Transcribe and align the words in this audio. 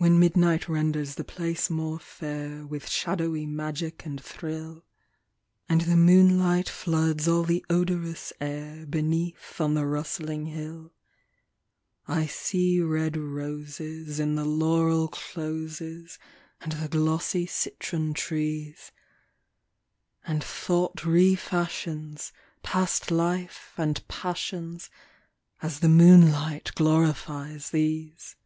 When 0.00 0.20
midnight 0.20 0.68
renders 0.68 1.16
the 1.16 1.24
place 1.24 1.68
more 1.68 1.98
fair 1.98 2.64
With 2.64 2.88
shadowy 2.88 3.46
magic 3.46 4.06
and 4.06 4.22
thrill, 4.22 4.84
Q2 5.68 5.70
ANDALUSIAN 5.70 5.70
MOON 5.70 5.74
LI 5.74 5.74
GH 5.74 5.74
T. 5.74 5.74
And 5.74 5.80
the 5.80 6.12
moonlight 6.40 6.68
floods 6.68 7.26
all 7.26 7.42
the 7.42 7.66
odorous 7.68 8.32
air, 8.40 8.86
Beneath 8.86 9.60
on 9.60 9.74
the 9.74 9.84
rustling 9.86 10.46
hill; 10.46 10.92
I 12.06 12.26
see 12.26 12.80
red 12.80 13.16
roses 13.16 14.20
In 14.20 14.36
the 14.36 14.44
laurel 14.44 15.08
closes, 15.08 16.20
And 16.60 16.70
the 16.70 16.86
glossy 16.86 17.46
citron 17.46 18.14
trees; 18.14 18.92
And 20.24 20.44
thought 20.44 21.04
re 21.04 21.34
fashions. 21.34 22.32
Past 22.62 23.10
life 23.10 23.72
and 23.76 24.06
passions, 24.06 24.90
As 25.60 25.80
the 25.80 25.88
moonlight 25.88 26.70
glorifies 26.76 27.70
these. 27.70 28.36